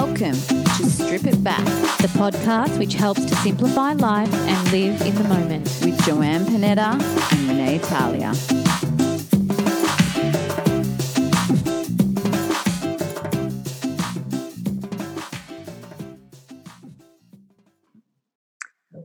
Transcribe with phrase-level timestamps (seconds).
[0.00, 0.40] Welcome
[0.76, 1.64] to Strip It Back
[1.98, 5.64] the podcast which helps to simplify life and live in the moment.
[5.84, 8.32] with Joanne Panetta and Renee Italia.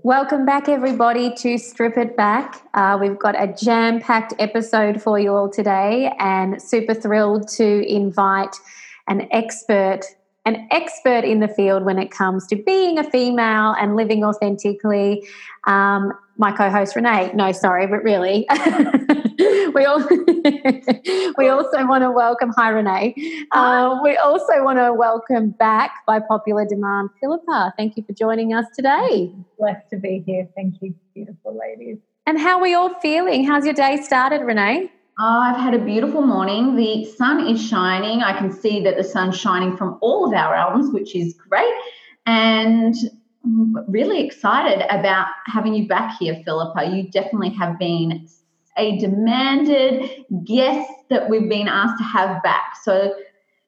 [0.04, 2.70] Welcome back, everybody, to Strip It Back.
[2.75, 7.83] Uh, we've got a jam packed episode for you all today, and super thrilled to
[7.91, 8.55] invite
[9.07, 10.02] an expert,
[10.46, 15.25] an expert in the field when it comes to being a female and living authentically.
[15.66, 17.32] Um, my co-host Renee.
[17.33, 18.47] No, sorry, but really,
[19.74, 20.00] we all
[21.38, 22.52] we also want to welcome.
[22.57, 23.14] Hi, Renee.
[23.52, 27.74] Uh, we also want to welcome back by popular demand, Philippa.
[27.78, 29.32] Thank you for joining us today.
[29.60, 30.47] blessed to be here.
[30.55, 32.00] Thank you, beautiful ladies.
[32.25, 33.44] And how are we all feeling?
[33.45, 34.89] How's your day started, Renee?
[35.20, 36.76] I've had a beautiful morning.
[36.76, 38.23] The sun is shining.
[38.23, 41.73] I can see that the sun's shining from all of our albums, which is great.
[42.25, 42.95] And
[43.44, 46.86] I'm really excited about having you back here, Philippa.
[46.86, 48.28] You definitely have been
[48.75, 50.09] a demanded
[50.45, 52.77] guest that we've been asked to have back.
[52.81, 53.14] So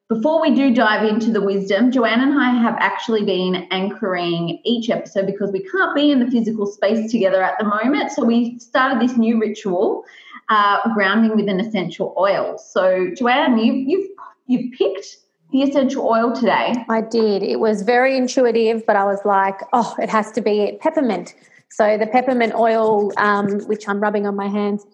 [0.08, 4.88] before we do dive into the wisdom, Joanne and I have actually been anchoring each
[4.90, 8.12] episode because we can't be in the physical space together at the moment.
[8.12, 10.04] So we started this new ritual,
[10.48, 12.58] uh, grounding with an essential oil.
[12.58, 14.08] So Joanne, you've you've
[14.46, 15.16] you've picked
[15.52, 16.74] the essential oil today.
[16.88, 17.42] I did.
[17.42, 21.34] It was very intuitive, but I was like, oh, it has to be peppermint.
[21.70, 24.84] So the peppermint oil, um, which I'm rubbing on my hands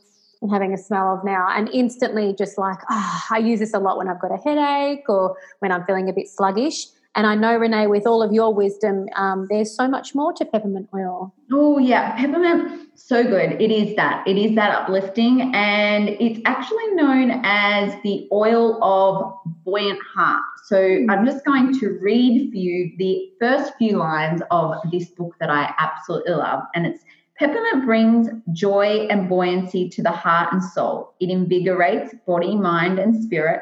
[0.40, 3.78] and having a smell of now, and instantly just like, ah, I use this a
[3.78, 6.86] lot when I've got a headache or when I'm feeling a bit sluggish.
[7.14, 10.44] And I know, Renee, with all of your wisdom, um, there's so much more to
[10.46, 11.34] peppermint oil.
[11.52, 13.60] Oh yeah, peppermint, so good.
[13.60, 14.26] It is that.
[14.26, 20.42] It is that uplifting, and it's actually known as the oil of buoyant heart.
[20.64, 25.34] So I'm just going to read for you the first few lines of this book
[25.38, 27.04] that I absolutely love, and it's
[27.36, 31.12] peppermint brings joy and buoyancy to the heart and soul.
[31.20, 33.60] It invigorates body, mind, and spirit,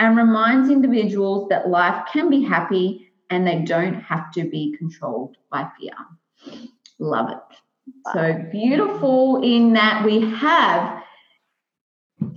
[0.00, 5.36] and reminds individuals that life can be happy and they don't have to be controlled
[5.52, 5.92] by fear.
[6.98, 7.56] Love it.
[8.12, 11.02] So beautiful in that we have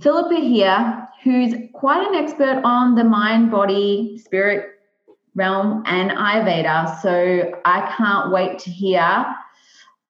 [0.00, 4.70] Philippa here, who's quite an expert on the mind, body, spirit
[5.34, 7.00] realm and Ayurveda.
[7.00, 9.26] So I can't wait to hear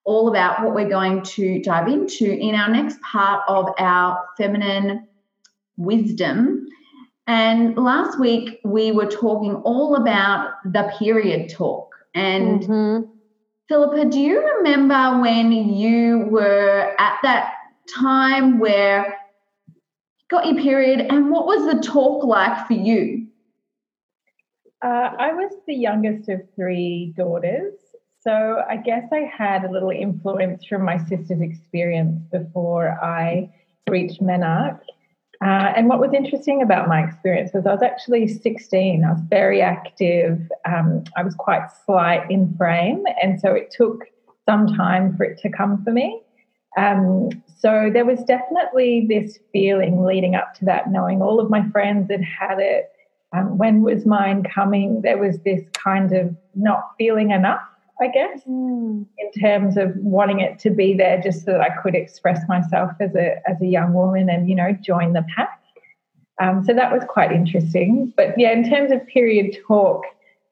[0.05, 5.07] all about what we're going to dive into in our next part of our feminine
[5.77, 6.67] wisdom.
[7.27, 11.95] And last week we were talking all about the period talk.
[12.15, 13.09] And Mhm.
[13.69, 17.55] Philippa, do you remember when you were at that
[17.89, 19.19] time where
[19.67, 23.27] you got your period and what was the talk like for you?
[24.83, 27.73] Uh, I was the youngest of three daughters.
[28.21, 33.51] So I guess I had a little influence from my sister's experience before I
[33.89, 34.81] reached menarche.
[35.44, 39.05] Uh, and what was interesting about my experience was I was actually 16.
[39.05, 40.41] I was very active.
[40.65, 43.05] Um, I was quite slight in frame.
[43.22, 44.05] And so it took
[44.47, 46.22] some time for it to come for me.
[46.78, 47.28] Um,
[47.59, 52.11] so there was definitely this feeling leading up to that, knowing all of my friends
[52.11, 52.91] had had it.
[53.37, 55.03] Um, when was mine coming?
[55.03, 57.66] There was this kind of not feeling enough,
[58.00, 59.06] I guess Mm.
[59.19, 62.93] in terms of wanting it to be there just so that I could express myself
[63.00, 65.60] as a as a young woman and you know join the pack.
[66.41, 68.12] Um, so that was quite interesting.
[68.16, 70.03] But yeah, in terms of period talk,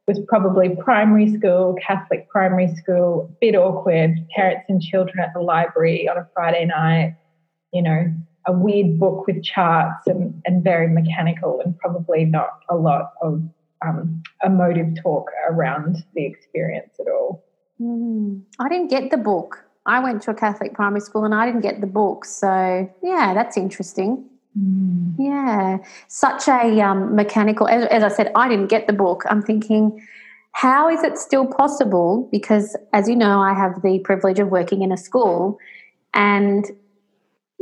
[0.06, 4.14] was probably primary school, Catholic primary school, bit awkward.
[4.34, 7.16] Parents and children at the library on a Friday night.
[7.72, 8.12] You know,
[8.46, 13.42] a weird book with charts and and very mechanical and probably not a lot of
[13.84, 17.44] um, emotive talk around the experience at all.
[17.80, 18.42] Mm.
[18.58, 19.64] I didn't get the book.
[19.86, 22.24] I went to a Catholic primary school and I didn't get the book.
[22.24, 24.28] So, yeah, that's interesting.
[25.18, 25.78] Yeah,
[26.08, 27.68] such a um, mechanical.
[27.68, 29.24] As, as I said, I didn't get the book.
[29.30, 30.06] I'm thinking,
[30.52, 32.28] how is it still possible?
[32.30, 35.58] Because, as you know, I have the privilege of working in a school,
[36.12, 36.70] and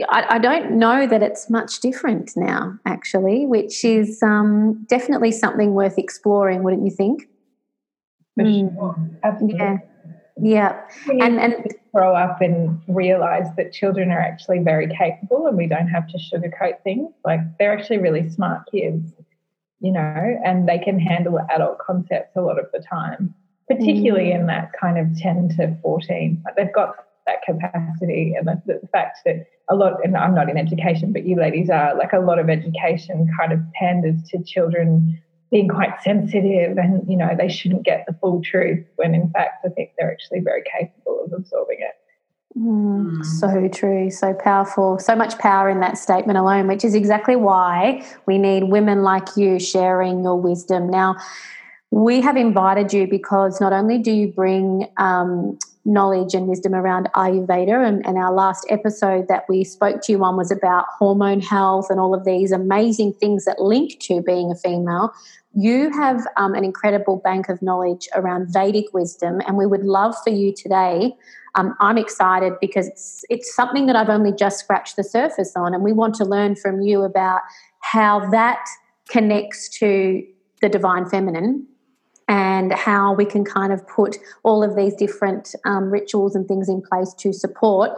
[0.08, 5.74] I, I don't know that it's much different now, actually, which is um, definitely something
[5.74, 7.28] worth exploring, wouldn't you think?
[8.36, 8.74] For Mm.
[8.74, 8.96] sure.
[9.24, 9.58] Absolutely.
[9.58, 9.78] Yeah,
[10.42, 11.54] yeah, and and
[11.92, 16.18] grow up and realize that children are actually very capable and we don't have to
[16.18, 17.12] sugarcoat things.
[17.24, 19.12] Like they're actually really smart kids,
[19.80, 23.34] you know, and they can handle adult concepts a lot of the time,
[23.68, 26.42] particularly in that kind of 10 to 14.
[26.46, 26.94] Like they've got
[27.30, 31.24] that capacity and the, the fact that a lot, and I'm not in education, but
[31.24, 36.00] you ladies are, like a lot of education kind of panders to children being quite
[36.02, 39.90] sensitive and you know they shouldn't get the full truth when in fact i think
[39.98, 41.96] they're actually very capable of absorbing it
[42.58, 47.36] Mm, so true, so powerful, so much power in that statement alone, which is exactly
[47.36, 50.90] why we need women like you sharing your wisdom.
[50.90, 51.14] Now,
[51.92, 57.08] we have invited you because not only do you bring um, knowledge and wisdom around
[57.14, 61.40] Ayurveda, and, and, our last episode that we spoke to you on was about hormone
[61.40, 65.12] health and all of these amazing things that link to being a female.
[65.54, 70.14] You have um, an incredible bank of knowledge around Vedic wisdom, and we would love
[70.22, 71.14] for you today.
[71.54, 75.72] Um, I'm excited because it's, it's something that I've only just scratched the surface on,
[75.72, 77.40] and we want to learn from you about
[77.80, 78.64] how that
[79.08, 80.22] connects to
[80.60, 81.66] the divine feminine
[82.30, 86.68] and how we can kind of put all of these different um, rituals and things
[86.68, 87.90] in place to support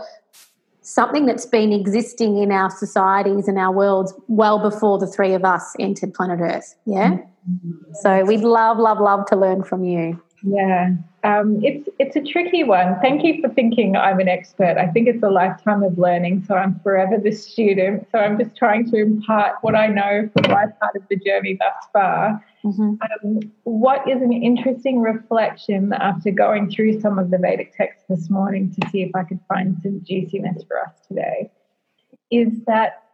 [0.81, 5.44] something that's been existing in our societies and our worlds well before the three of
[5.44, 6.75] us entered planet Earth.
[6.87, 7.19] Yeah.
[7.49, 7.93] Mm-hmm.
[8.00, 10.20] So we'd love, love, love to learn from you.
[10.44, 12.97] Yeah, um, it's it's a tricky one.
[13.00, 14.77] Thank you for thinking I'm an expert.
[14.77, 18.09] I think it's a lifetime of learning, so I'm forever the student.
[18.11, 21.56] So I'm just trying to impart what I know from my part of the journey
[21.61, 22.44] thus far.
[22.65, 22.94] Mm-hmm.
[23.25, 28.29] Um, what is an interesting reflection after going through some of the Vedic texts this
[28.29, 31.53] morning to see if I could find some juiciness for us today
[32.33, 33.05] is that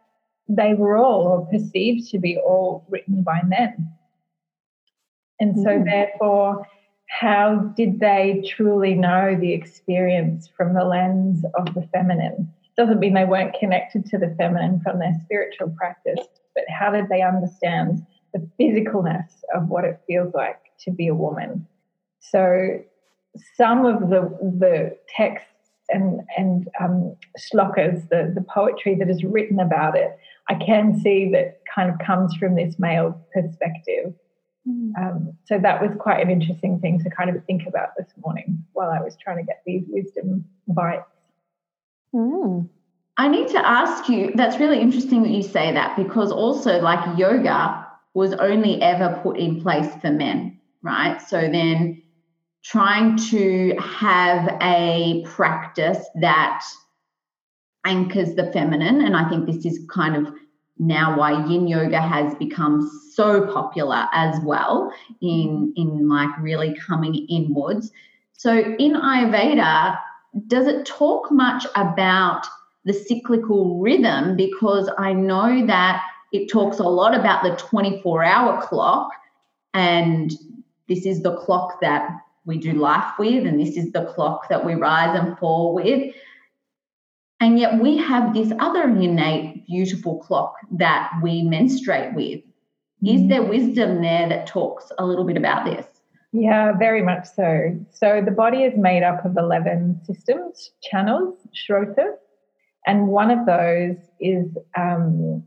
[0.47, 3.91] they were all, or perceived to be all, written by men.
[5.39, 5.83] And so, mm-hmm.
[5.83, 6.65] therefore,
[7.09, 12.53] how did they truly know the experience from the lens of the feminine?
[12.77, 16.25] Doesn't mean they weren't connected to the feminine from their spiritual practice,
[16.55, 21.15] but how did they understand the physicalness of what it feels like to be a
[21.15, 21.67] woman?
[22.19, 22.79] So,
[23.55, 25.47] some of the the texts
[25.89, 30.17] and and um, shlokas, the the poetry that is written about it,
[30.47, 34.13] I can see that kind of comes from this male perspective.
[34.67, 34.91] Mm.
[34.99, 38.63] Um, so that was quite an interesting thing to kind of think about this morning
[38.73, 41.05] while I was trying to get these wisdom bites.
[42.13, 42.69] Mm.
[43.17, 47.17] I need to ask you, that's really interesting that you say that because also, like,
[47.17, 51.21] yoga was only ever put in place for men, right?
[51.21, 52.01] So then
[52.63, 56.63] trying to have a practice that
[57.85, 60.33] anchors the feminine, and I think this is kind of
[60.79, 64.91] now why yin yoga has become so popular as well
[65.21, 67.91] in in like really coming inwards.
[68.33, 69.99] So in ayurveda
[70.47, 72.45] does it talk much about
[72.85, 74.35] the cyclical rhythm?
[74.35, 79.09] Because i know that it talks a lot about the 24 hour clock
[79.73, 80.31] and
[80.87, 82.09] this is the clock that
[82.45, 86.13] we do life with and this is the clock that we rise and fall with.
[87.39, 92.41] And yet we have this other innate, beautiful clock that we menstruate with.
[93.05, 93.49] Is there mm.
[93.49, 95.85] wisdom there that talks a little bit about this?
[96.31, 97.77] Yeah, very much so.
[97.91, 102.17] So the body is made up of 11 systems, channels, shrotas,
[102.85, 105.43] and one of those is um,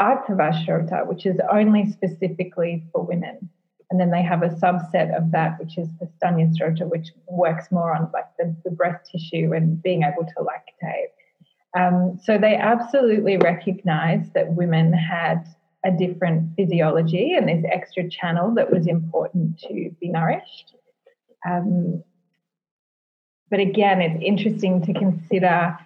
[0.00, 3.48] Shrota, which is only specifically for women.
[3.90, 7.70] And then they have a subset of that, which is the Stanya Shrota, which works
[7.70, 11.15] more on like the, the breast tissue and being able to lactate.
[11.76, 15.46] Um, so they absolutely recognized that women had
[15.84, 20.74] a different physiology and this extra channel that was important to be nourished.
[21.46, 22.02] Um,
[23.50, 25.78] but again, it's interesting to consider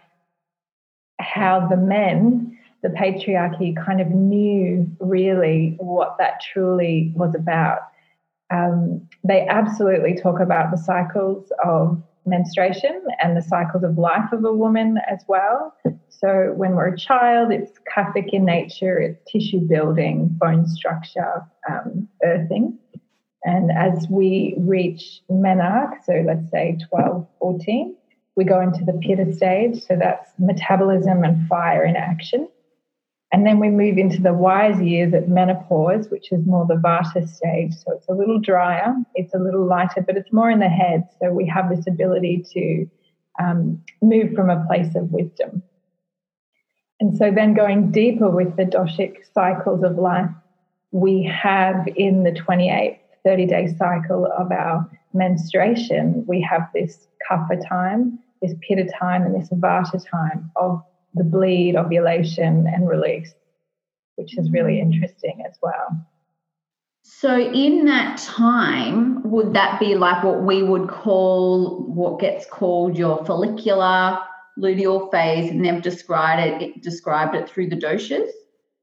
[1.18, 7.80] how the men, the patriarchy, kind of knew really what that truly was about.
[8.50, 14.44] Um, they absolutely talk about the cycles of menstruation and the cycles of life of
[14.44, 15.74] a woman as well.
[16.08, 22.08] So when we're a child, it's kaphic in nature, it's tissue building, bone structure, um,
[22.24, 22.78] earthing.
[23.44, 27.96] And as we reach menarche, so let's say 12, 14,
[28.36, 29.82] we go into the pitta stage.
[29.82, 32.48] So that's metabolism and fire in action.
[33.32, 37.28] And then we move into the wise years at menopause, which is more the vata
[37.28, 37.74] stage.
[37.74, 41.04] So it's a little drier, it's a little lighter, but it's more in the head.
[41.20, 42.90] So we have this ability to
[43.40, 45.62] um, move from a place of wisdom.
[46.98, 50.28] And so then going deeper with the doshic cycles of life,
[50.90, 57.66] we have in the 28, 30 day cycle of our menstruation, we have this kapha
[57.68, 60.82] time, this pitta time, and this vata time of
[61.14, 63.32] the bleed, ovulation, and release,
[64.16, 64.82] which is really mm.
[64.82, 66.06] interesting as well.
[67.02, 72.96] So, in that time, would that be like what we would call what gets called
[72.96, 74.18] your follicular
[74.58, 75.50] luteal phase?
[75.50, 78.28] And they've described it, it described it through the doshas.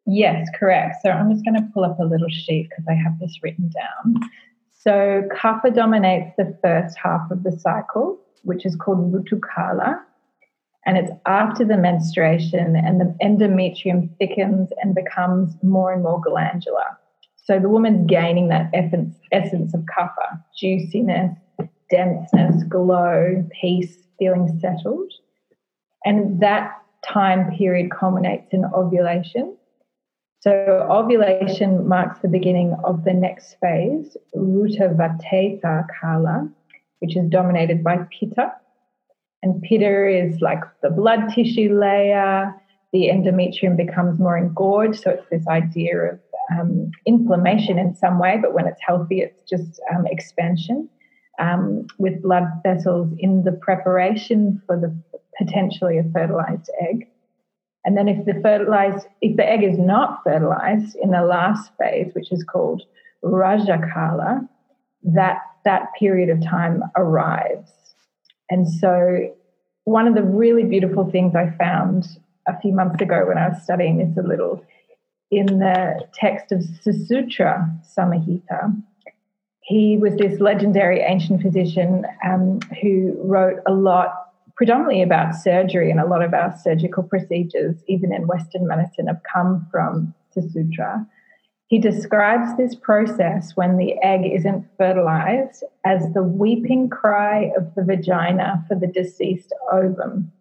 [0.08, 0.96] Yes, correct.
[1.04, 3.70] So I'm just going to pull up a little sheet because I have this written
[3.70, 4.30] down.
[4.72, 10.00] So kapha dominates the first half of the cycle, which is called Rutukala.
[10.88, 16.98] And it's after the menstruation, and the endometrium thickens and becomes more and more glandular.
[17.36, 21.38] So the woman's gaining that essence of kapha, juiciness,
[21.92, 25.12] denseness, glow, peace, feeling settled.
[26.06, 26.72] And that
[27.06, 29.58] time period culminates in ovulation.
[30.40, 36.50] So ovulation marks the beginning of the next phase, Rutavatesa Kala,
[37.00, 38.54] which is dominated by Pitta.
[39.44, 42.54] And Pitta is like the blood tissue layer.
[42.94, 45.02] The endometrium becomes more engorged.
[45.02, 46.20] So it's this idea of
[46.52, 50.90] um, inflammation in some way, but when it's healthy, it's just um, expansion
[51.40, 54.96] um, with blood vessels in the preparation for the
[55.38, 57.08] potentially a fertilized egg.
[57.86, 62.12] And then if the fertilized, if the egg is not fertilized in the last phase,
[62.14, 62.84] which is called
[63.24, 64.48] Rajakala,
[65.04, 67.72] that that period of time arrives.
[68.50, 69.34] And so
[69.84, 72.08] one of the really beautiful things I found
[72.48, 74.66] a few months ago when I was studying this a little
[75.32, 78.82] in the text of Sushruta Samhita,
[79.62, 84.14] he was this legendary ancient physician um, who wrote a lot
[84.56, 89.22] predominantly about surgery, and a lot of our surgical procedures, even in Western medicine, have
[89.32, 91.06] come from Sushruta.
[91.68, 97.84] He describes this process when the egg isn't fertilized as the weeping cry of the
[97.84, 100.32] vagina for the deceased ovum.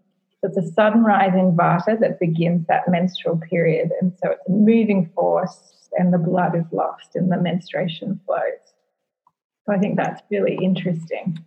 [0.41, 3.91] So it's a sudden rise in vata that begins that menstrual period.
[4.01, 8.75] And so it's a moving force, and the blood is lost and the menstruation flows.
[9.65, 11.45] So I think that's really interesting.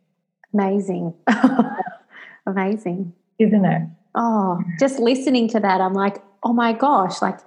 [0.53, 1.13] Amazing.
[2.45, 3.13] Amazing.
[3.37, 3.83] Isn't it?
[4.15, 7.39] Oh, just listening to that, I'm like, oh my gosh, like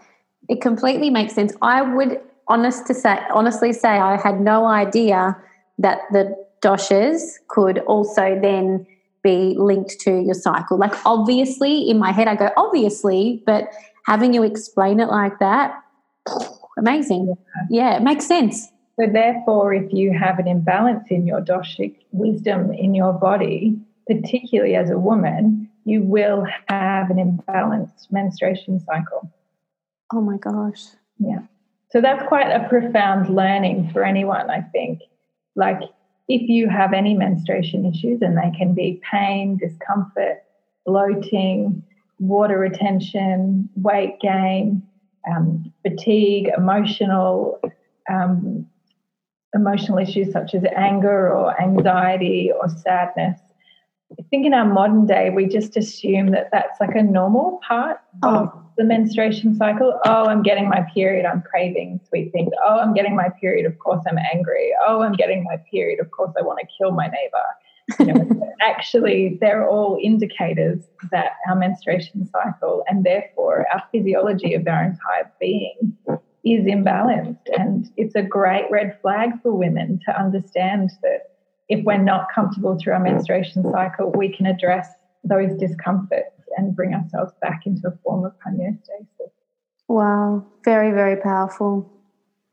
[0.52, 1.54] it completely makes sense.
[1.62, 5.36] I would honest to say honestly say I had no idea
[5.78, 8.86] that the doshas could also then
[9.22, 10.76] be linked to your cycle.
[10.76, 13.68] Like obviously in my head I go obviously, but
[14.04, 15.74] having you explain it like that,
[16.76, 17.34] amazing.
[17.70, 18.68] Yeah, it makes sense.
[19.00, 24.74] So therefore if you have an imbalance in your doshic wisdom in your body, particularly
[24.74, 29.30] as a woman, you will have an imbalanced menstruation cycle.
[30.12, 30.84] Oh my gosh.
[31.18, 31.40] Yeah.
[31.90, 35.00] So that's quite a profound learning for anyone, I think.
[35.56, 35.80] Like,
[36.28, 40.42] if you have any menstruation issues, and they can be pain, discomfort,
[40.86, 41.82] bloating,
[42.18, 44.82] water retention, weight gain,
[45.30, 47.60] um, fatigue, emotional,
[48.10, 48.66] um,
[49.54, 53.38] emotional issues such as anger or anxiety or sadness,
[54.18, 57.98] I think in our modern day, we just assume that that's like a normal part
[58.22, 58.36] oh.
[58.36, 59.98] of the menstruation cycle.
[60.06, 61.26] Oh, I'm getting my period.
[61.26, 62.50] I'm craving sweet things.
[62.64, 63.66] Oh, I'm getting my period.
[63.66, 64.72] Of course, I'm angry.
[64.86, 66.00] Oh, I'm getting my period.
[66.00, 67.98] Of course, I want to kill my neighbor.
[67.98, 74.66] You know, actually, they're all indicators that our menstruation cycle and therefore our physiology of
[74.66, 75.96] our entire being
[76.44, 77.46] is imbalanced.
[77.58, 81.31] And it's a great red flag for women to understand that
[81.68, 83.72] if we're not comfortable through our menstruation mm-hmm.
[83.72, 84.88] cycle, we can address
[85.24, 89.30] those discomforts and bring ourselves back into a form of homeostasis.
[89.88, 91.90] Wow, very, very powerful.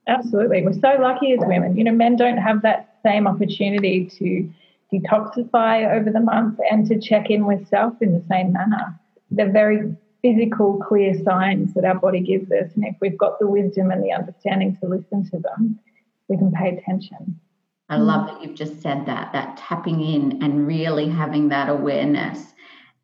[0.08, 0.64] Absolutely.
[0.64, 1.78] We're so lucky as women.
[1.78, 4.50] You know, men don't have that same opportunity to
[4.92, 9.00] detoxify over the month and to check in with self in the same manner.
[9.30, 12.72] They're very physical, clear signs that our body gives us.
[12.76, 15.80] And if we've got the wisdom and the understanding to listen to them,
[16.28, 17.40] we can pay attention.
[17.90, 18.06] I mm.
[18.06, 22.46] love that you've just said that, that tapping in and really having that awareness.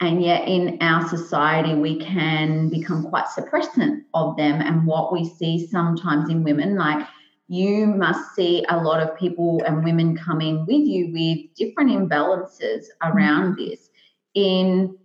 [0.02, 4.62] And yet, in our society, we can become quite suppressant of them.
[4.62, 7.08] And what we see sometimes in women, like
[7.48, 12.86] you must see a lot of people and women coming with you with different imbalances
[13.04, 13.58] around mm.
[13.58, 13.90] this
[14.34, 14.98] in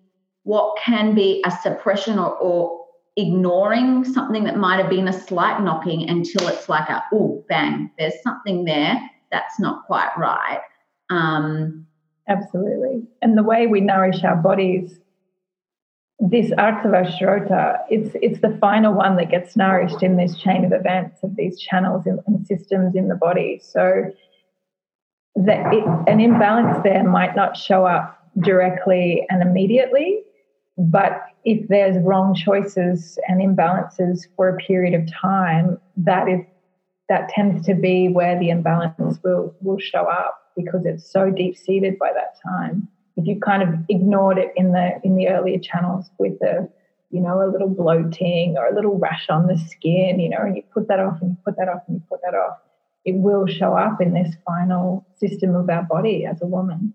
[0.43, 5.63] what can be a suppression or, or ignoring something that might have been a slight
[5.63, 8.99] knocking until it's like a oh bang there's something there
[9.31, 10.61] that's not quite right.
[11.11, 11.87] Um,
[12.31, 13.03] Absolutely.
[13.21, 15.01] And the way we nourish our bodies,
[16.21, 17.05] this Artava
[17.91, 21.59] it's, it's the final one that gets nourished in this chain of events of these
[21.59, 23.61] channels and, and systems in the body.
[23.63, 24.13] So
[25.35, 30.21] that it, an imbalance there might not show up directly and immediately,
[30.79, 36.41] but if there's wrong choices and imbalances for a period of time, that is
[37.11, 41.57] that tends to be where the imbalance will will show up because it's so deep
[41.59, 42.89] seated by that time.
[43.17, 46.71] If you kind of ignored it in the in the earlier channels with the
[47.11, 50.57] you know, a little bloating or a little rash on the skin, you know, and
[50.57, 52.59] you put that off and you put that off and you put that off,
[53.05, 56.95] it will show up in this final system of our body as a woman.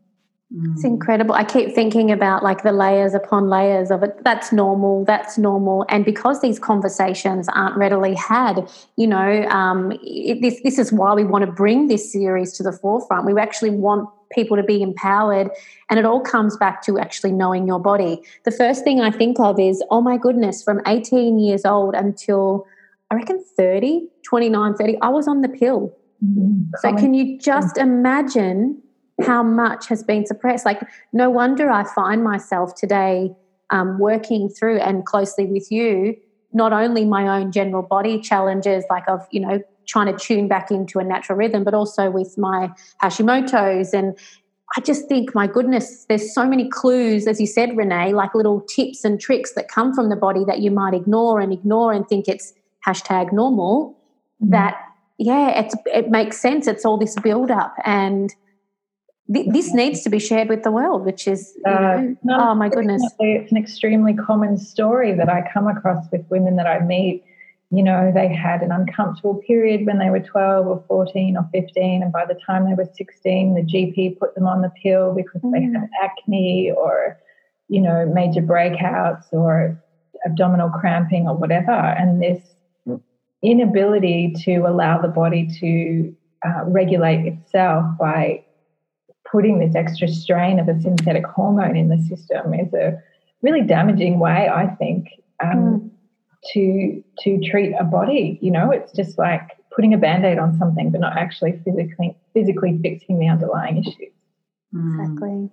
[0.51, 1.33] It's incredible.
[1.33, 4.23] I keep thinking about like the layers upon layers of it.
[4.23, 5.03] That's normal.
[5.03, 5.85] That's normal.
[5.89, 11.15] And because these conversations aren't readily had, you know, um, it, this this is why
[11.15, 13.25] we want to bring this series to the forefront.
[13.25, 15.49] We actually want people to be empowered,
[15.89, 18.21] and it all comes back to actually knowing your body.
[18.43, 22.67] The first thing I think of is, oh my goodness, from 18 years old until
[23.09, 25.91] I reckon 30, 29, 30, I was on the pill.
[26.23, 26.71] Mm-hmm.
[26.81, 28.81] So can you just imagine
[29.21, 30.65] how much has been suppressed?
[30.65, 30.81] Like,
[31.13, 33.33] no wonder I find myself today
[33.69, 36.15] um, working through and closely with you,
[36.53, 40.71] not only my own general body challenges, like of, you know, trying to tune back
[40.71, 42.69] into a natural rhythm, but also with my
[43.01, 43.93] Hashimoto's.
[43.93, 44.17] And
[44.75, 48.61] I just think, my goodness, there's so many clues, as you said, Renee, like little
[48.61, 52.07] tips and tricks that come from the body that you might ignore and ignore and
[52.07, 52.53] think it's
[52.85, 53.95] hashtag normal.
[54.41, 54.51] Mm-hmm.
[54.51, 54.75] That,
[55.17, 56.67] yeah, it's, it makes sense.
[56.67, 57.75] It's all this build up.
[57.85, 58.33] And
[59.33, 62.49] th- this needs to be shared with the world, which is, you Uh, know, no,
[62.51, 63.01] oh my goodness.
[63.19, 67.23] It's an extremely common story that I come across with women that I meet.
[67.71, 72.03] You know, they had an uncomfortable period when they were 12 or 14 or 15,
[72.03, 75.41] and by the time they were 16, the GP put them on the pill because
[75.41, 75.73] they Mm.
[75.79, 77.17] had acne or,
[77.67, 79.81] you know, major breakouts or
[80.25, 81.71] abdominal cramping or whatever.
[81.71, 82.55] And this
[83.41, 86.15] inability to allow the body to
[86.47, 88.44] uh, regulate itself by
[89.31, 93.01] putting this extra strain of a synthetic hormone in the system is a
[93.41, 95.07] really damaging way, I think,
[95.43, 95.91] um,
[96.53, 98.39] to to treat a body.
[98.41, 102.79] You know, it's just like putting a band-aid on something, but not actually physically physically
[102.81, 104.13] fixing the underlying issues.
[104.73, 105.01] Mm.
[105.01, 105.49] Exactly.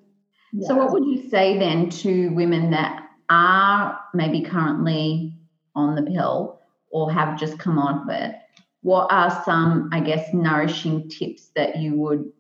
[0.67, 5.35] So, what would you say then to women that are maybe currently
[5.75, 6.61] on the pill
[6.91, 8.35] or have just come off it?
[8.83, 12.31] What are some, I guess, nourishing tips that you would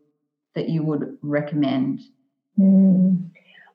[0.54, 2.00] that you would recommend?
[2.58, 3.30] Mm.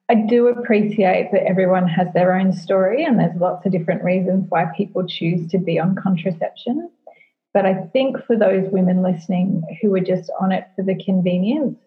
[0.10, 4.46] I do appreciate that everyone has their own story, and there's lots of different reasons
[4.50, 6.90] why people choose to be on contraception.
[7.54, 11.78] But I think for those women listening who are just on it for the convenience,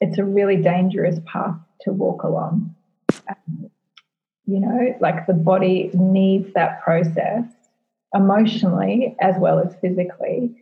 [0.00, 2.74] it's a really dangerous path to walk along.
[3.28, 3.70] Um,
[4.44, 7.44] you know, like the body needs that process
[8.14, 10.56] emotionally as well as physically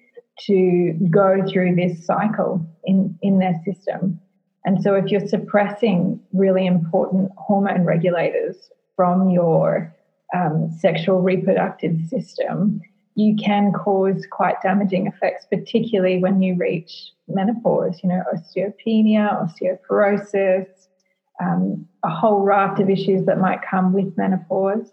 [0.46, 4.20] to go through this cycle in, in their system.
[4.64, 9.94] And so, if you're suppressing really important hormone regulators from your
[10.34, 12.80] um, sexual reproductive system,
[13.14, 20.66] you can cause quite damaging effects, particularly when you reach menopause, you know, osteopenia, osteoporosis,
[21.40, 24.90] um, a whole raft of issues that might come with menopause.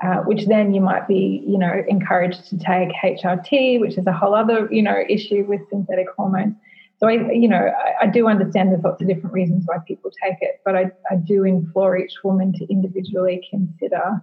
[0.00, 4.12] Uh, which then you might be, you know, encouraged to take HRT, which is a
[4.12, 6.54] whole other, you know, issue with synthetic hormones.
[6.98, 10.12] So I, you know, I, I, do understand there's lots of different reasons why people
[10.22, 14.22] take it, but I, I do implore each woman to individually consider,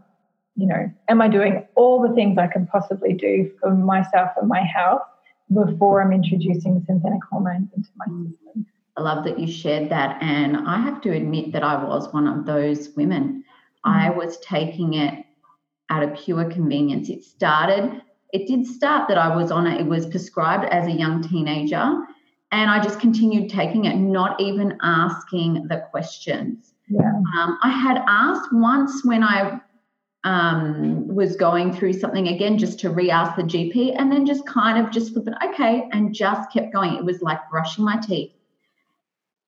[0.56, 4.48] you know, am I doing all the things I can possibly do for myself and
[4.48, 5.02] my health
[5.54, 8.66] before I'm introducing synthetic hormones into my system?
[8.98, 12.28] I love that you shared that, and I have to admit that I was one
[12.28, 13.44] of those women.
[13.84, 15.25] I was taking it
[15.90, 17.10] out of pure convenience.
[17.10, 18.02] It started,
[18.34, 19.80] it did start that I was on it.
[19.80, 21.98] It was prescribed as a young teenager.
[22.52, 26.74] And I just continued taking it, not even asking the questions.
[26.88, 27.12] Yeah.
[27.38, 29.60] Um, I had asked once when I
[30.24, 34.46] um, was going through something again, just to re ask the GP, and then just
[34.46, 36.96] kind of just flipping, okay, and just kept going.
[36.96, 38.32] It was like brushing my teeth.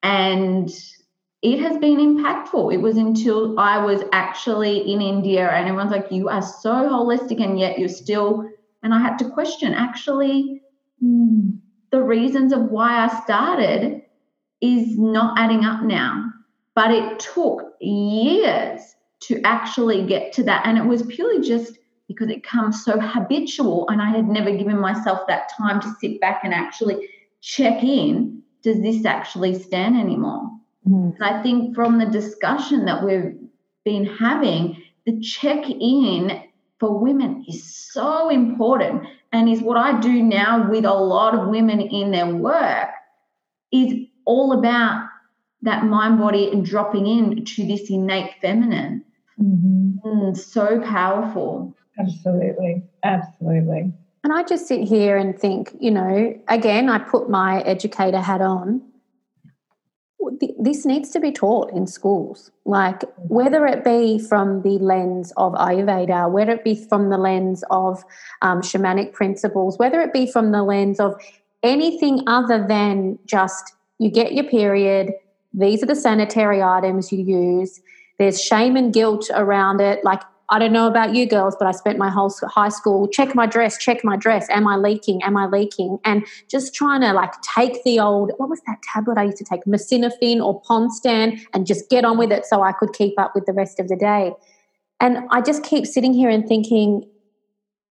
[0.04, 0.70] And
[1.42, 2.74] it has been impactful.
[2.74, 7.42] It was until I was actually in India and everyone's like, you are so holistic
[7.44, 8.50] and yet you're still,
[8.84, 10.62] and I had to question actually
[11.00, 11.52] hmm,
[11.92, 14.02] the reasons of why I started
[14.62, 16.32] is not adding up now.
[16.74, 18.82] But it took years
[19.22, 20.66] to actually get to that.
[20.66, 24.80] And it was purely just because it comes so habitual and I had never given
[24.80, 27.10] myself that time to sit back and actually
[27.42, 30.50] check in does this actually stand anymore?
[30.88, 33.38] And I think from the discussion that we've
[33.84, 36.44] been having, the check in
[36.80, 41.48] for women is so important and is what I do now with a lot of
[41.50, 42.90] women in their work
[43.72, 45.08] is all about
[45.64, 49.04] that mind body and dropping in to this innate feminine.
[49.42, 50.08] Mm-hmm.
[50.08, 51.76] Mm, so powerful.
[52.00, 52.84] Absolutely.
[53.04, 53.92] Absolutely.
[54.24, 58.42] And I just sit here and think, you know, again, I put my educator hat
[58.42, 58.82] on.
[60.40, 65.32] Th- this needs to be taught in schools, like whether it be from the lens
[65.38, 68.04] of Ayurveda, whether it be from the lens of
[68.42, 71.16] um, shamanic principles, whether it be from the lens of
[71.64, 75.14] anything other than just you get your period,
[75.54, 77.82] these are the sanitary items you use,
[78.20, 80.04] there's shame and guilt around it.
[80.04, 83.36] Like I don't know about you girls, but I spent my whole high school check
[83.36, 84.48] my dress, check my dress.
[84.50, 85.22] Am I leaking?
[85.24, 86.00] Am I leaking?
[86.06, 89.44] And just trying to like take the old what was that tablet I used to
[89.44, 93.36] take, Lisinopril or Ponstan, and just get on with it so I could keep up
[93.36, 94.32] with the rest of the day.
[95.02, 97.04] And I just keep sitting here and thinking,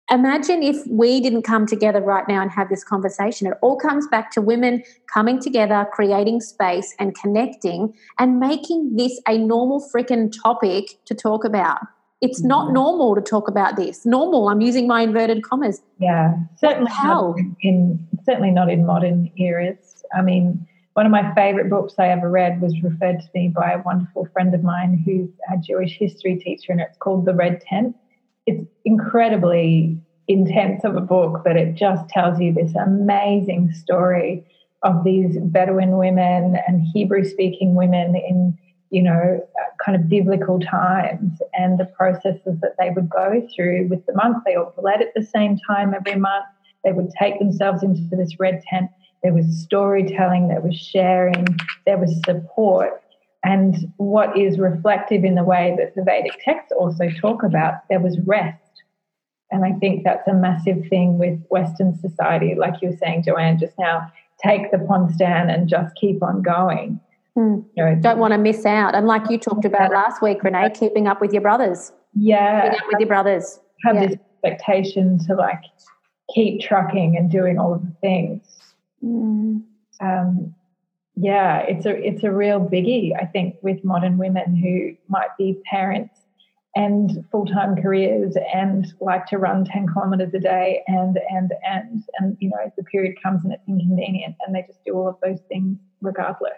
[0.09, 3.47] imagine if we didn't come together right now and have this conversation.
[3.47, 4.81] It all comes back to women
[5.13, 11.43] coming together, creating space and connecting and making this a normal freaking topic to talk
[11.43, 11.79] about.
[12.21, 12.47] It's mm-hmm.
[12.47, 14.05] not normal to talk about this.
[14.05, 15.81] Normal, I'm using my inverted commas.
[15.99, 20.03] Yeah, certainly not in certainly not in modern eras.
[20.15, 23.73] I mean, one of my favorite books I ever read was referred to me by
[23.73, 27.61] a wonderful friend of mine who's a Jewish history teacher, and it's called The Red
[27.61, 27.95] Tent.
[28.45, 34.45] It's incredibly intense of a book, but it just tells you this amazing story
[34.83, 38.57] of these Bedouin women and Hebrew speaking women in
[38.95, 39.45] you know,
[39.83, 44.37] kind of biblical times and the processes that they would go through with the month.
[44.45, 46.45] They all bled at the same time every month.
[46.85, 48.89] They would take themselves into this red tent.
[49.21, 51.45] There was storytelling, there was sharing,
[51.85, 53.01] there was support.
[53.43, 57.99] And what is reflective in the way that the Vedic texts also talk about, there
[57.99, 58.61] was rest.
[59.51, 63.59] And I think that's a massive thing with Western society, like you were saying, Joanne,
[63.59, 64.09] just now
[64.41, 67.01] take the Ponstan and just keep on going.
[67.37, 67.65] Mm.
[67.75, 68.95] You know, Don't want to miss out.
[68.95, 71.91] And like you talked about last week, Renee, keeping up with your brothers.
[72.13, 72.69] Yeah.
[72.69, 73.59] Keeping up with your brothers.
[73.83, 74.07] Have yeah.
[74.07, 75.61] this expectation to like
[76.33, 78.43] keep trucking and doing all of the things.
[79.03, 79.63] Mm.
[80.01, 80.55] Um,
[81.15, 85.61] yeah, it's a it's a real biggie, I think, with modern women who might be
[85.69, 86.19] parents
[86.75, 92.37] and full-time careers and like to run 10 kilometers a day and and and and
[92.41, 95.39] you know the period comes and it's inconvenient and they just do all of those
[95.47, 96.51] things regardless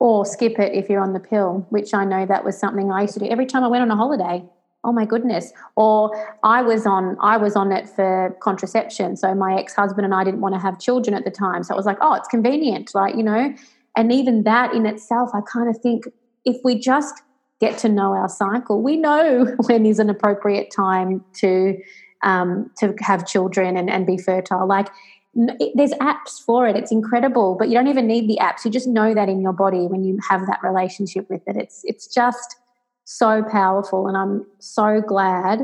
[0.00, 3.02] or skip it if you're on the pill, which I know that was something I
[3.02, 4.44] used to do every time I went on a holiday.
[4.84, 5.52] Oh my goodness.
[5.74, 9.16] Or I was on I was on it for contraception.
[9.16, 11.64] So my ex-husband and I didn't want to have children at the time.
[11.64, 13.54] So it was like, oh, it's convenient, like, you know.
[13.96, 16.04] And even that in itself, I kind of think
[16.44, 17.22] if we just
[17.60, 21.76] get to know our cycle, we know when is an appropriate time to
[22.22, 24.66] um, to have children and, and be fertile.
[24.66, 24.88] Like
[25.34, 26.76] there's apps for it.
[26.76, 28.64] It's incredible but you don't even need the apps.
[28.64, 31.56] You just know that in your body when you have that relationship with it.
[31.56, 32.56] It's it's just
[33.04, 35.60] so powerful and i'm so glad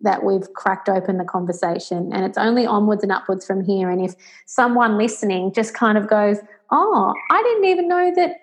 [0.00, 3.90] that we've cracked open the conversation and it's only onwards and upwards from here.
[3.90, 4.14] And if
[4.46, 6.38] someone listening just kind of goes
[6.70, 8.36] oh i didn't even know that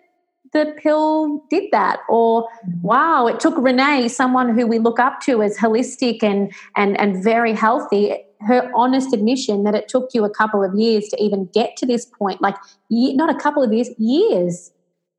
[0.53, 1.99] the pill did that.
[2.09, 2.47] Or
[2.81, 7.23] wow it took renee someone who we look up to as holistic and and and
[7.23, 11.49] very healthy her honest admission that it took you a couple of years to even
[11.53, 12.55] get to this point like
[12.91, 14.71] not a couple of years years.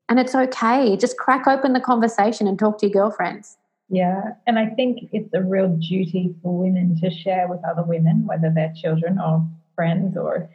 [0.07, 0.97] And it's okay.
[0.97, 3.57] Just crack open the conversation and talk to your girlfriends.
[3.91, 4.21] Yeah.
[4.45, 8.51] And i think it's a real duty for women to share with other women whether
[8.53, 10.49] they're children or friends or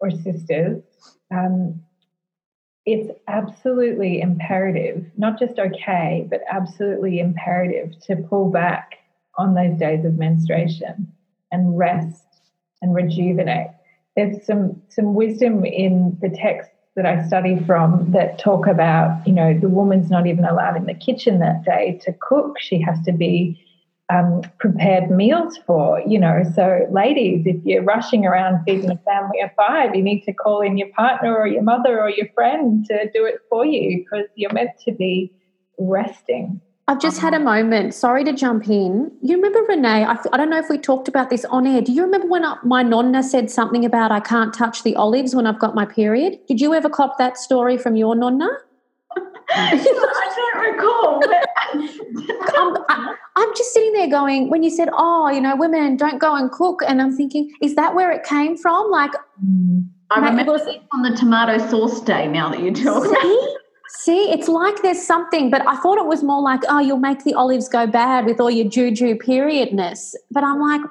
[0.00, 0.82] or sisters.
[1.30, 1.82] Um,
[2.90, 8.98] it's absolutely imperative not just okay but absolutely imperative to pull back
[9.38, 11.12] on those days of menstruation
[11.52, 12.24] and rest
[12.82, 13.70] and rejuvenate.
[14.16, 19.32] There's some some wisdom in the texts that I study from that talk about, you
[19.32, 22.58] know, the woman's not even allowed in the kitchen that day to cook.
[22.58, 23.64] She has to be
[24.10, 26.42] um, prepared meals for, you know.
[26.54, 30.60] So, ladies, if you're rushing around feeding a family of five, you need to call
[30.60, 34.26] in your partner or your mother or your friend to do it for you because
[34.34, 35.32] you're meant to be
[35.78, 36.60] resting.
[36.88, 37.92] I've just had a moment.
[37.92, 39.12] Sorry to jump in.
[39.20, 40.06] You remember Renee?
[40.06, 41.82] I, I don't know if we talked about this on air.
[41.82, 45.34] Do you remember when I, my nonna said something about I can't touch the olives
[45.34, 46.38] when I've got my period?
[46.48, 48.48] Did you ever cop that story from your nonna?
[49.54, 51.22] I don't recall.
[52.56, 56.18] I'm, I, I'm just sitting there going, when you said, oh, you know, women don't
[56.18, 58.90] go and cook, and I'm thinking, is that where it came from?
[58.90, 59.12] Like,
[60.10, 63.58] I remember it on the tomato sauce day now that you talk about
[63.90, 67.24] See, it's like there's something, but I thought it was more like, oh, you'll make
[67.24, 70.14] the olives go bad with all your juju periodness.
[70.30, 70.82] But I'm like,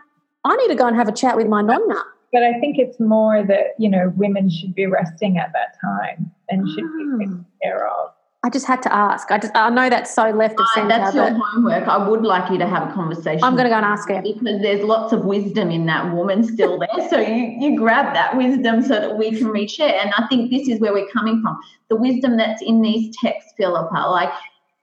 [0.44, 2.04] I need to go and have a chat with my nonna.
[2.34, 6.32] But I think it's more that, you know, women should be resting at that time
[6.50, 7.58] and should be taken ah.
[7.64, 8.12] care of.
[8.44, 9.32] I just had to ask.
[9.32, 11.88] I just I know that's so left of centre, that's your homework.
[11.88, 13.44] I would like you to have a conversation.
[13.44, 14.22] I'm going to go and ask her.
[14.22, 17.10] because there's lots of wisdom in that woman still there.
[17.10, 19.92] So you, you grab that wisdom so that we can reshare.
[19.92, 21.60] And I think this is where we're coming from.
[21.90, 24.32] The wisdom that's in these texts, Philippa, like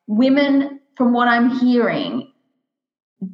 [0.09, 2.33] women, from what I'm hearing,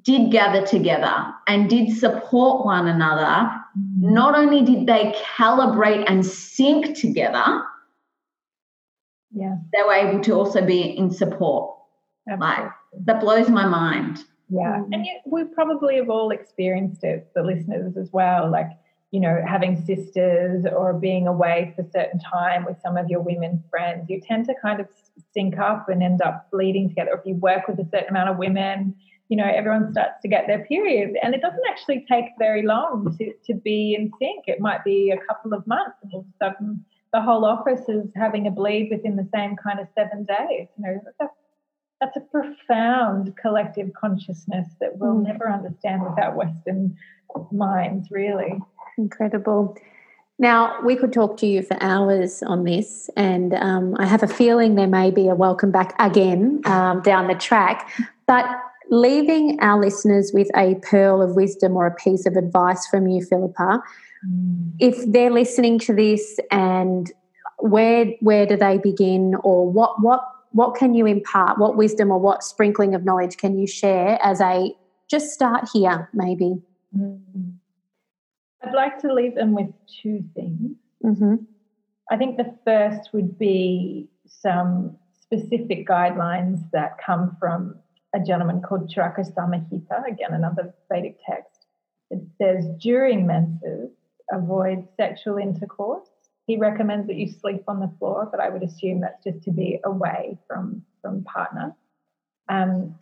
[0.03, 3.51] did gather together and did support one another.
[3.79, 4.15] Mm-hmm.
[4.15, 7.63] Not only did they calibrate and sync together,
[9.33, 11.77] Yeah, they were able to also be in support.
[12.29, 12.65] absolutely.
[12.65, 12.73] Like
[13.07, 14.25] that blows my mind.
[14.49, 14.89] Yeah, Mm.
[14.93, 18.51] and you, we probably have all experienced it, the listeners as well.
[18.51, 18.71] Like,
[19.13, 23.21] you know, having sisters or being away for a certain time with some of your
[23.21, 24.89] women friends, you tend to kind of
[25.33, 27.13] sync up and end up bleeding together.
[27.13, 28.95] If you work with a certain amount of women,
[29.29, 33.17] you know, everyone starts to get their period, and it doesn't actually take very long
[33.19, 34.45] to, to be in sync.
[34.49, 37.89] It might be a couple of months, and all of a sudden, the whole office
[37.89, 40.69] is having a bleed within the same kind of seven days.
[40.79, 41.35] You know, that's
[42.01, 45.25] that's a profound collective consciousness that we'll Mm.
[45.27, 46.97] never understand without Western
[47.53, 48.59] minds, really.
[48.97, 49.77] Incredible.
[50.39, 54.27] Now, we could talk to you for hours on this, and um, I have a
[54.27, 57.91] feeling there may be a welcome back again um, down the track.
[58.27, 58.47] But
[58.89, 63.23] leaving our listeners with a pearl of wisdom or a piece of advice from you,
[63.23, 63.83] Philippa,
[64.79, 67.13] if they're listening to this and
[67.59, 72.19] where where do they begin or what what what can you impart what wisdom or
[72.19, 74.75] what sprinkling of knowledge can you share as a
[75.09, 76.61] just start here maybe
[76.97, 77.55] Mm.
[78.63, 79.71] I'd like to leave them with
[80.03, 80.77] two things.
[81.03, 81.37] hmm
[82.11, 87.77] I think the first would be some specific guidelines that come from
[88.15, 91.67] a gentleman called Charaka Samhita, again, another Vedic text.
[92.11, 93.91] It says, during menses,
[94.33, 96.09] avoid sexual intercourse.
[96.47, 99.51] He recommends that you sleep on the floor, but I would assume that's just to
[99.51, 101.77] be away from, from partner.
[102.49, 102.97] Um,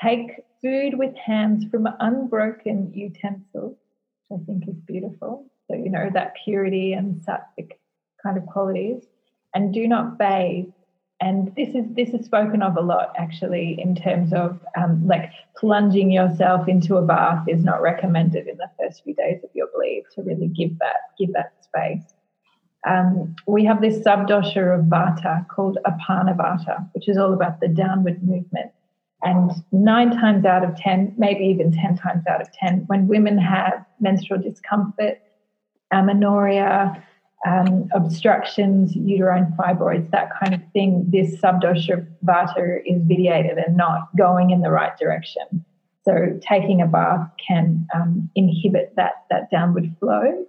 [0.00, 3.76] take food with hands from unbroken utensils,
[4.28, 5.46] which I think is beautiful.
[5.68, 7.72] So, you know, that purity and sattvic
[8.22, 9.04] kind of qualities.
[9.54, 10.72] And do not bathe.
[11.22, 15.30] And this is this is spoken of a lot actually in terms of um, like
[15.56, 19.68] plunging yourself into a bath is not recommended in the first few days of your
[19.72, 22.02] bleed to really give that give that space.
[22.88, 27.68] Um, we have this subdosha of vata called apana vata, which is all about the
[27.68, 28.72] downward movement.
[29.22, 33.38] And nine times out of 10, maybe even 10 times out of 10, when women
[33.38, 35.22] have menstrual discomfort,
[35.92, 37.04] amenorrhea,
[37.46, 43.76] um, obstructions, uterine fibroids, that kind of thing, this subdosha of vata is vitiated and
[43.76, 45.64] not going in the right direction.
[46.04, 50.44] So taking a bath can um, inhibit that, that downward flow.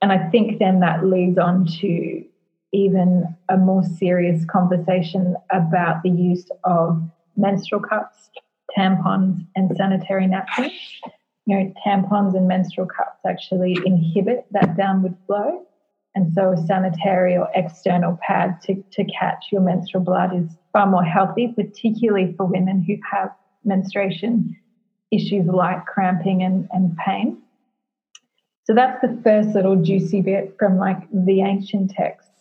[0.00, 2.24] And I think then that leads on to
[2.72, 7.02] even a more serious conversation about the use of
[7.36, 8.30] menstrual cups,
[8.76, 10.72] tampons, and sanitary napkins.
[11.46, 15.66] You know, tampons and menstrual cups actually inhibit that downward flow.
[16.18, 20.84] And so a sanitary or external pad to, to catch your menstrual blood is far
[20.84, 23.30] more healthy, particularly for women who have
[23.64, 24.56] menstruation
[25.12, 27.40] issues like cramping and, and pain.
[28.64, 32.32] So that's the first little juicy bit from like the ancient texts.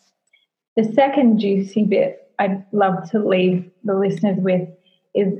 [0.75, 4.67] The second juicy bit I'd love to leave the listeners with
[5.13, 5.37] is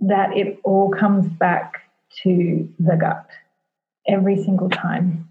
[0.00, 1.82] that it all comes back
[2.24, 3.28] to the gut
[4.08, 5.25] every single time.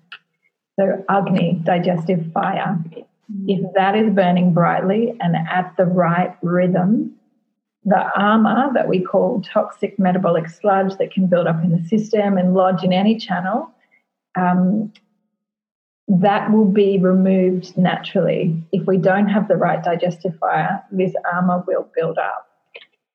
[0.80, 2.78] So, Agni, digestive fire,
[3.48, 7.16] if that is burning brightly and at the right rhythm,
[7.86, 12.38] the ama that we call toxic metabolic sludge that can build up in the system
[12.38, 13.72] and lodge in any channel,
[14.36, 14.92] um,
[16.08, 18.62] that will be removed naturally.
[18.72, 22.48] If we don't have the right digestive fire, this ama will build up.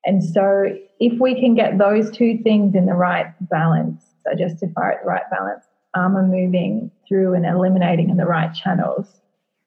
[0.05, 0.65] And so,
[0.99, 5.09] if we can get those two things in the right balance, digestive fire at the
[5.09, 9.07] right balance, ama moving through and eliminating in the right channels,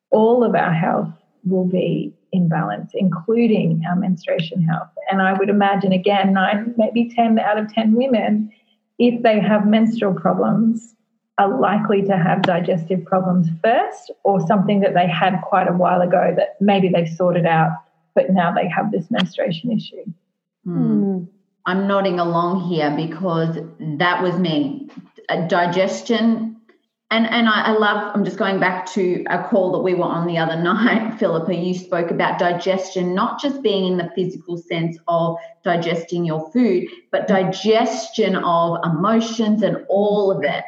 [0.10, 1.10] all of our health
[1.46, 4.90] will be in balance, including our menstruation health.
[5.10, 8.52] And I would imagine, again, nine, maybe 10 out of 10 women,
[8.98, 10.96] if they have menstrual problems,
[11.38, 16.02] are likely to have digestive problems first, or something that they had quite a while
[16.02, 17.72] ago that maybe they've sorted out,
[18.14, 20.06] but now they have this menstruation issue.
[20.64, 21.24] Hmm.
[21.66, 24.90] I'm nodding along here because that was me.
[25.48, 26.58] Digestion,
[27.12, 28.12] and and I, I love.
[28.16, 31.54] I'm just going back to a call that we were on the other night, Philippa.
[31.54, 36.88] You spoke about digestion, not just being in the physical sense of digesting your food,
[37.12, 40.64] but digestion of emotions and all of it.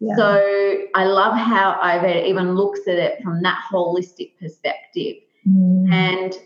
[0.00, 0.16] Yeah.
[0.16, 5.16] So I love how Ayurveda even looks at it from that holistic perspective.
[5.48, 5.92] Mm.
[5.92, 6.38] And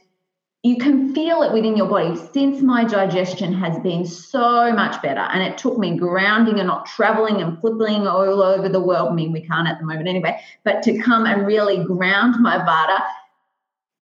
[0.62, 2.16] you can feel it within your body.
[2.33, 6.87] Since my digestion has been so much better, and it took me grounding and not
[6.87, 9.11] traveling and flipping all over the world.
[9.11, 12.59] I mean, we can't at the moment anyway, but to come and really ground my
[12.59, 13.05] vata,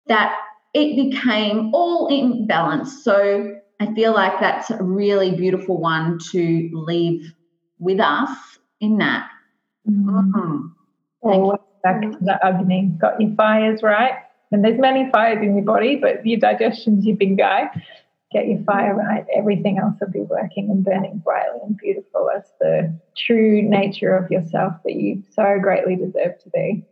[0.06, 0.38] that
[0.72, 3.04] it became all in balance.
[3.04, 7.34] So I feel like that's a really beautiful one to leave
[7.78, 8.30] with us
[8.80, 9.28] in that.
[9.88, 10.72] Mm.
[11.22, 12.94] Oh, back to the Agni.
[12.98, 14.14] Got your fires right.
[14.56, 17.68] And there's many fires in your body, but your digestion's your big guy.
[18.32, 19.26] Get your fire right.
[19.36, 24.30] Everything else will be working and burning brightly and beautiful as the true nature of
[24.30, 26.86] yourself that you so greatly deserve to be.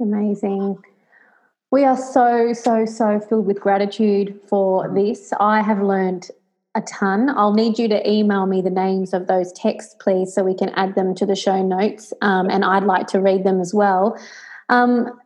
[0.00, 0.76] Amazing.
[1.70, 5.32] We are so, so, so filled with gratitude for this.
[5.38, 6.30] I have learned
[6.74, 7.30] a ton.
[7.30, 10.70] I'll need you to email me the names of those texts, please, so we can
[10.70, 12.12] add them to the show notes.
[12.22, 14.18] Um, and I'd like to read them as well.
[14.68, 15.16] Um,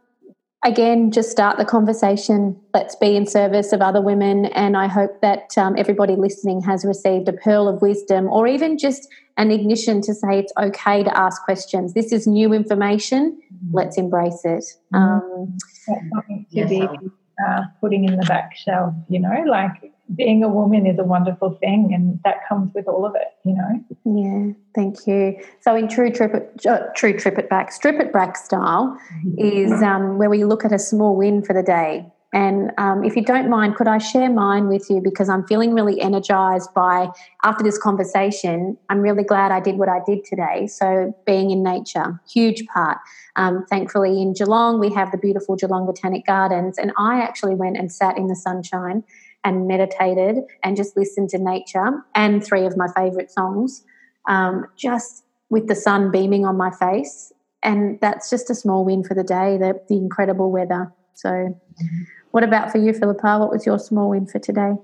[0.64, 2.59] again, just start the conversation.
[2.75, 4.47] Let's be in service of other women.
[4.47, 8.79] And I hope that um, everybody listening has received a pearl of wisdom or even
[8.79, 11.94] just an ignition to say it's okay to ask questions.
[11.94, 13.40] This is new information.
[13.73, 14.64] Let's embrace it.
[14.92, 14.97] Mm-hmm.
[14.97, 20.49] Um, to yes, be uh, putting in the back shelf, you know, like being a
[20.49, 23.85] woman is a wonderful thing and that comes with all of it you know?
[24.05, 25.37] Yeah thank you.
[25.61, 28.97] So in true trip it, uh, true trip it back strip it back style
[29.37, 32.07] is um, where we look at a small win for the day.
[32.35, 35.01] And um, if you don't mind could i share mine with you?
[35.01, 37.09] Because i'm feeling really energized by
[37.42, 40.66] after this conversation i'm really glad i did what i did today.
[40.68, 42.99] So being in nature huge part.
[43.37, 47.77] Um, thankfully in geelong we have the beautiful geelong botanic gardens and i actually went
[47.77, 49.03] and sat in the sunshine
[49.48, 53.82] and meditated and just listened to nature and three of my favorite songs,
[54.28, 57.32] um, just with the sun beaming on my face.
[57.62, 60.92] And that's just a small win for the day, the, the incredible weather.
[61.14, 62.02] So, mm-hmm.
[62.30, 63.38] what about for you, Philippa?
[63.38, 64.74] What was your small win for today?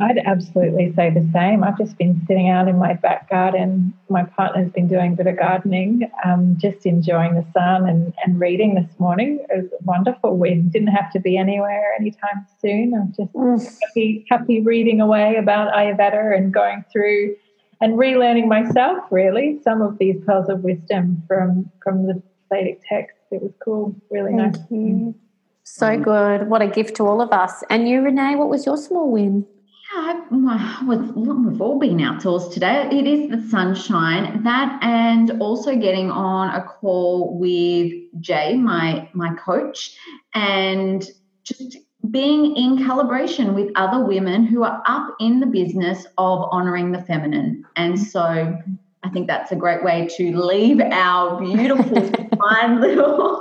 [0.00, 1.62] I'd absolutely say the same.
[1.62, 3.92] I've just been sitting out in my back garden.
[4.08, 8.40] My partner's been doing a bit of gardening, um, just enjoying the sun and, and
[8.40, 9.44] reading this morning.
[9.50, 10.36] It was wonderful.
[10.36, 12.94] We didn't have to be anywhere anytime soon.
[12.94, 13.78] I'm just mm.
[13.86, 17.36] happy, happy reading away about Ayurveda and going through
[17.80, 23.20] and relearning myself, really, some of these pearls of wisdom from, from the Vedic texts.
[23.30, 24.64] It was cool, really Thank nice.
[24.70, 25.14] You.
[25.62, 26.48] So good.
[26.48, 27.62] What a gift to all of us.
[27.68, 29.46] And you, Renee, what was your small win?
[29.94, 32.88] Yeah, we've all been outdoors today.
[32.92, 39.34] It is the sunshine, that and also getting on a call with Jay, my my
[39.34, 39.96] coach,
[40.34, 41.08] and
[41.42, 41.78] just
[42.10, 47.02] being in calibration with other women who are up in the business of honoring the
[47.02, 47.64] feminine.
[47.76, 48.56] And so
[49.02, 53.40] I think that's a great way to leave our beautiful, fine little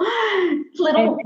[0.76, 1.18] little.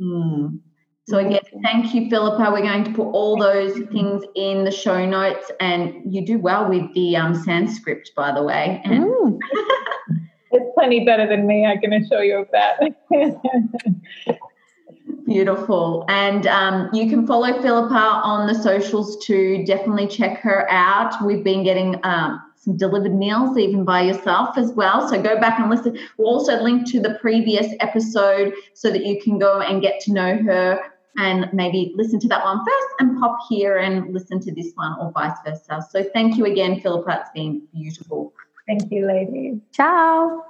[0.00, 0.60] Mm.
[1.08, 2.50] So again, thank you, Philippa.
[2.50, 6.68] We're going to put all those things in the show notes, and you do well
[6.68, 8.82] with the um, Sanskrit, by the way.
[8.84, 9.38] Mm.
[10.50, 11.64] it's plenty better than me.
[11.64, 12.80] I can assure you of that.
[15.26, 16.04] Beautiful.
[16.08, 19.64] And um, you can follow Philippa on the socials too.
[19.64, 21.24] Definitely check her out.
[21.24, 25.08] We've been getting um, some delivered meals even by yourself as well.
[25.08, 25.96] So go back and listen.
[26.18, 30.12] We'll also link to the previous episode so that you can go and get to
[30.12, 30.80] know her
[31.16, 34.96] and maybe listen to that one first and pop here and listen to this one
[35.00, 35.86] or vice versa.
[35.90, 37.20] So thank you again, Philippa.
[37.20, 38.32] It's been beautiful.
[38.66, 39.60] Thank you, ladies.
[39.72, 40.44] Ciao.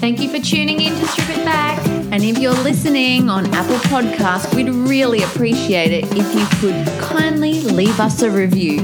[0.00, 1.78] Thank you for tuning in to Strip It Back.
[2.12, 7.60] And if you're listening on Apple Podcast, we'd really appreciate it if you could kindly
[7.60, 8.82] leave us a review.